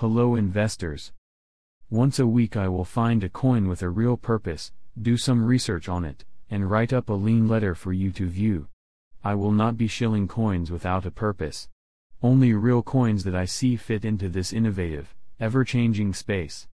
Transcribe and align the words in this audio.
Hello 0.00 0.36
investors. 0.36 1.10
Once 1.90 2.20
a 2.20 2.26
week 2.28 2.56
I 2.56 2.68
will 2.68 2.84
find 2.84 3.24
a 3.24 3.28
coin 3.28 3.66
with 3.66 3.82
a 3.82 3.88
real 3.88 4.16
purpose, 4.16 4.70
do 5.02 5.16
some 5.16 5.44
research 5.44 5.88
on 5.88 6.04
it, 6.04 6.24
and 6.48 6.70
write 6.70 6.92
up 6.92 7.08
a 7.08 7.14
lean 7.14 7.48
letter 7.48 7.74
for 7.74 7.92
you 7.92 8.12
to 8.12 8.28
view. 8.28 8.68
I 9.24 9.34
will 9.34 9.50
not 9.50 9.76
be 9.76 9.88
shilling 9.88 10.28
coins 10.28 10.70
without 10.70 11.04
a 11.04 11.10
purpose. 11.10 11.68
Only 12.22 12.52
real 12.52 12.80
coins 12.80 13.24
that 13.24 13.34
I 13.34 13.44
see 13.44 13.74
fit 13.74 14.04
into 14.04 14.28
this 14.28 14.52
innovative, 14.52 15.16
ever-changing 15.40 16.14
space. 16.14 16.68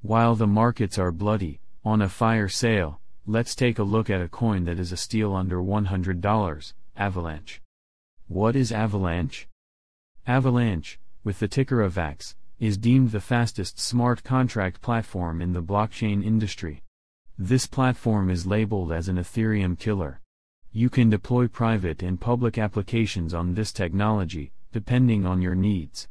While 0.00 0.34
the 0.34 0.46
markets 0.46 0.98
are 0.98 1.12
bloody, 1.12 1.60
on 1.84 2.00
a 2.00 2.08
fire 2.08 2.48
sale, 2.48 3.00
let's 3.26 3.54
take 3.54 3.78
a 3.78 3.82
look 3.82 4.08
at 4.08 4.22
a 4.22 4.28
coin 4.28 4.64
that 4.64 4.80
is 4.80 4.92
a 4.92 4.96
steal 4.96 5.34
under 5.34 5.58
$100, 5.58 6.72
Avalanche. 6.96 7.60
What 8.28 8.56
is 8.56 8.72
Avalanche? 8.72 9.46
Avalanche, 10.26 10.98
with 11.22 11.38
the 11.38 11.48
ticker 11.48 11.82
of 11.82 11.96
AVAX, 11.96 12.34
is 12.58 12.78
deemed 12.78 13.10
the 13.10 13.20
fastest 13.20 13.78
smart 13.78 14.24
contract 14.24 14.80
platform 14.80 15.42
in 15.42 15.52
the 15.52 15.62
blockchain 15.62 16.24
industry. 16.24 16.82
This 17.38 17.66
platform 17.66 18.30
is 18.30 18.46
labeled 18.46 18.92
as 18.92 19.08
an 19.08 19.16
Ethereum 19.16 19.78
killer. 19.78 20.22
You 20.72 20.88
can 20.88 21.10
deploy 21.10 21.48
private 21.48 22.02
and 22.02 22.20
public 22.20 22.56
applications 22.56 23.34
on 23.34 23.54
this 23.54 23.72
technology, 23.72 24.52
depending 24.72 25.26
on 25.26 25.42
your 25.42 25.54
needs. 25.54 26.08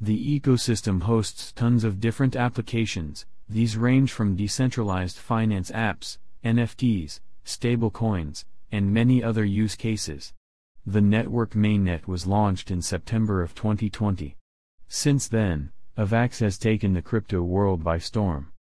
The 0.00 0.40
ecosystem 0.40 1.02
hosts 1.02 1.52
tons 1.52 1.84
of 1.84 2.00
different 2.00 2.34
applications, 2.34 3.26
these 3.46 3.76
range 3.76 4.10
from 4.12 4.36
decentralized 4.36 5.18
finance 5.18 5.70
apps, 5.70 6.16
NFTs, 6.44 7.20
stablecoins, 7.44 8.44
and 8.72 8.94
many 8.94 9.22
other 9.22 9.44
use 9.44 9.74
cases. 9.74 10.32
The 10.86 11.02
network 11.02 11.52
mainnet 11.52 12.06
was 12.06 12.26
launched 12.26 12.70
in 12.70 12.80
September 12.80 13.42
of 13.42 13.54
2020. 13.54 14.37
Since 14.88 15.28
then, 15.28 15.70
AVAX 15.98 16.40
has 16.40 16.56
taken 16.56 16.94
the 16.94 17.02
crypto 17.02 17.42
world 17.42 17.84
by 17.84 17.98
storm. 17.98 18.52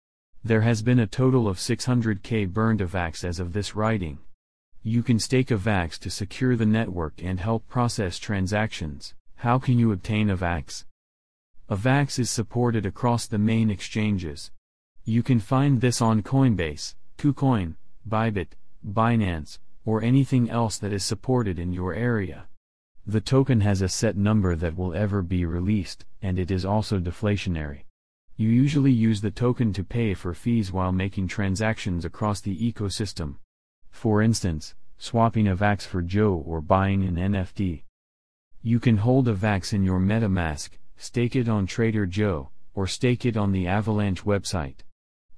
There 0.43 0.63
has 0.63 0.83
been 0.83 0.99
a 0.99 1.07
total 1.07 1.47
of 1.49 1.59
600k 1.59 2.53
burned 2.53 2.81
AVAX 2.81 3.25
as 3.25 3.39
of 3.39 3.53
this 3.53 3.77
writing. 3.77 4.19
You 4.83 5.03
can 5.03 5.19
stake 5.19 5.49
AVAX 5.49 5.99
to 6.01 6.11
secure 6.11 6.57
the 6.57 6.67
network 6.67 7.15
and 7.23 7.39
help 7.39 7.69
process 7.69 8.19
transactions. 8.19 9.15
How 9.37 9.59
can 9.59 9.79
you 9.79 9.93
obtain 9.93 10.29
AVAX? 10.29 10.85
AVAX 11.71 12.19
is 12.19 12.31
supported 12.31 12.87
across 12.87 13.27
the 13.27 13.39
main 13.39 13.71
exchanges. 13.71 14.51
You 15.05 15.23
can 15.23 15.39
find 15.39 15.81
this 15.81 16.01
on 16.01 16.23
Coinbase, 16.23 16.95
KuCoin, 17.19 17.75
Bybit, 18.09 18.49
Binance, 18.85 19.59
or 19.85 20.03
anything 20.03 20.51
else 20.51 20.79
that 20.79 20.93
is 20.93 21.05
supported 21.05 21.59
in 21.59 21.73
your 21.73 21.95
area. 21.95 22.47
The 23.09 23.21
token 23.21 23.61
has 23.61 23.83
a 23.83 23.89
set 23.89 24.17
number 24.17 24.57
that 24.57 24.77
will 24.77 24.93
ever 24.93 25.23
be 25.23 25.45
released, 25.45 26.05
and 26.23 26.41
it 26.41 26.51
is 26.51 26.65
also 26.65 26.99
deflationary. 26.99 27.83
You 28.37 28.49
usually 28.49 28.91
use 28.91 29.21
the 29.21 29.31
token 29.31 29.73
to 29.75 29.85
pay 29.85 30.13
for 30.13 30.35
fees 30.35 30.73
while 30.73 30.91
making 30.91 31.29
transactions 31.29 32.05
across 32.05 32.41
the 32.41 32.57
ecosystem. 32.59 33.37
For 33.93 34.23
instance, 34.23 34.75
swapping 34.99 35.47
AVAX 35.47 35.83
for 35.83 36.03
Joe 36.03 36.43
or 36.45 36.61
buying 36.61 37.05
an 37.05 37.15
NFT. 37.15 37.85
You 38.61 38.81
can 38.81 38.97
hold 38.97 39.29
AVAX 39.29 39.73
in 39.73 39.85
your 39.85 40.01
MetaMask, 40.01 40.71
stake 40.97 41.37
it 41.37 41.49
on 41.49 41.67
Trader 41.67 42.07
Joe, 42.07 42.51
or 42.75 42.89
stake 42.89 43.25
it 43.25 43.37
on 43.37 43.53
the 43.53 43.69
Avalanche 43.69 44.25
website. 44.25 44.79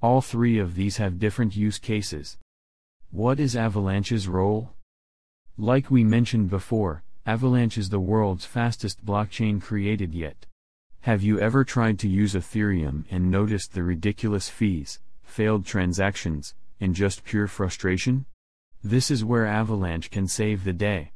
All 0.00 0.22
three 0.22 0.58
of 0.58 0.74
these 0.74 0.96
have 0.96 1.18
different 1.18 1.54
use 1.54 1.78
cases. 1.78 2.38
What 3.10 3.38
is 3.38 3.54
Avalanche's 3.54 4.26
role? 4.26 4.70
Like 5.58 5.90
we 5.90 6.02
mentioned 6.02 6.48
before, 6.48 7.02
Avalanche 7.28 7.76
is 7.76 7.90
the 7.90 8.00
world's 8.00 8.46
fastest 8.46 9.04
blockchain 9.04 9.60
created 9.60 10.14
yet. 10.14 10.46
Have 11.00 11.22
you 11.22 11.38
ever 11.38 11.62
tried 11.62 11.98
to 11.98 12.08
use 12.08 12.32
Ethereum 12.32 13.04
and 13.10 13.30
noticed 13.30 13.74
the 13.74 13.82
ridiculous 13.82 14.48
fees, 14.48 14.98
failed 15.24 15.66
transactions, 15.66 16.54
and 16.80 16.94
just 16.94 17.24
pure 17.24 17.46
frustration? 17.46 18.24
This 18.82 19.10
is 19.10 19.26
where 19.26 19.44
Avalanche 19.44 20.10
can 20.10 20.26
save 20.26 20.64
the 20.64 20.72
day. 20.72 21.12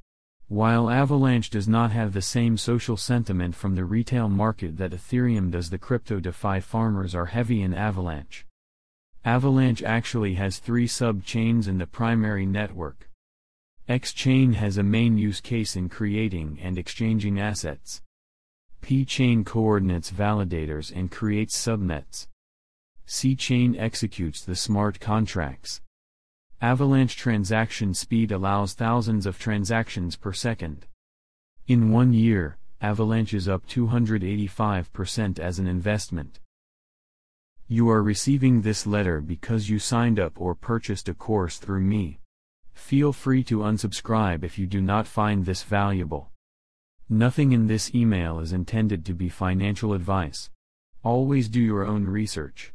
While 0.49 0.91
Avalanche 0.91 1.49
does 1.49 1.67
not 1.67 1.93
have 1.93 2.13
the 2.13 2.21
same 2.21 2.59
social 2.59 2.99
sentiment 2.99 3.55
from 3.55 3.75
the 3.75 3.87
retail 3.87 4.29
market 4.29 4.77
that 4.77 4.93
Ethereum 4.93 5.51
does, 5.51 5.71
the 5.71 5.79
crypto 5.79 6.21
DeFi 6.21 6.61
farmers 6.61 7.15
are 7.15 7.33
heavy 7.33 7.63
in 7.63 7.73
Avalanche. 7.73 8.45
Avalanche 9.25 9.83
actually 9.83 10.35
has 10.35 10.59
three 10.59 10.87
sub 10.87 11.25
chains 11.25 11.67
in 11.67 11.79
the 11.79 11.87
primary 11.87 12.45
network. 12.45 13.09
X-Chain 13.93 14.55
has 14.55 14.79
a 14.79 14.83
main 14.83 15.19
use 15.19 15.43
case 15.43 15.77
in 15.77 15.91
creating 15.91 16.59
and 16.63 16.79
exchanging 16.79 17.39
assets. 17.39 18.01
P-Chain 18.81 19.45
coordinates 19.45 20.11
validators 20.11 20.91
and 20.97 21.11
creates 21.11 21.55
subnets. 21.55 22.27
C-Chain 23.05 23.77
executes 23.77 24.41
the 24.41 24.57
smart 24.57 24.99
contracts. 24.99 25.83
Avalanche 26.63 27.17
transaction 27.17 27.93
speed 27.93 28.33
allows 28.33 28.73
thousands 28.73 29.27
of 29.27 29.39
transactions 29.39 30.17
per 30.17 30.33
second. 30.33 30.87
In 31.67 31.93
one 31.93 32.15
year, 32.15 32.57
Avalanche 32.81 33.35
is 33.35 33.47
up 33.47 33.67
285% 33.67 35.39
as 35.39 35.59
an 35.59 35.67
investment. 35.67 36.41
You 37.69 37.91
are 37.91 38.03
receiving 38.03 38.63
this 38.63 38.87
letter 38.87 39.21
because 39.21 39.69
you 39.69 39.79
signed 39.79 40.19
up 40.19 40.41
or 40.41 40.55
purchased 40.55 41.11
a 41.11 41.15
course 41.15 41.59
through 41.59 41.83
me. 41.83 42.22
Feel 42.75 43.13
free 43.13 43.43
to 43.45 43.59
unsubscribe 43.59 44.45
if 44.45 44.59
you 44.59 44.67
do 44.67 44.81
not 44.81 45.07
find 45.07 45.45
this 45.45 45.63
valuable. 45.65 46.31
Nothing 47.09 47.51
in 47.53 47.67
this 47.67 47.95
email 47.95 48.39
is 48.39 48.53
intended 48.53 49.05
to 49.07 49.15
be 49.15 49.29
financial 49.29 49.93
advice. 49.93 50.51
Always 51.03 51.49
do 51.49 51.61
your 51.61 51.85
own 51.85 52.05
research. 52.05 52.71